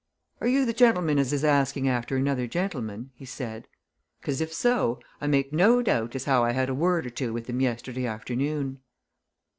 "Are 0.41 0.47
you 0.47 0.65
the 0.65 0.73
gentlemen 0.73 1.19
as 1.19 1.31
is 1.31 1.43
asking 1.43 1.87
after 1.87 2.17
another 2.17 2.47
gentleman?" 2.47 3.11
he 3.13 3.23
said. 3.23 3.67
"'Cause 4.23 4.41
if 4.41 4.51
so, 4.51 4.99
I 5.21 5.27
make 5.27 5.53
no 5.53 5.83
doubt 5.83 6.15
as 6.15 6.25
how 6.25 6.43
I 6.43 6.53
had 6.53 6.69
a 6.69 6.73
word 6.73 7.05
or 7.05 7.11
two 7.11 7.31
with 7.33 7.45
him 7.45 7.61
yesterday 7.61 8.07
afternoon." 8.07 8.79